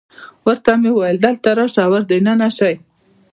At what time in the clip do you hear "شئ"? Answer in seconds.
2.57-2.73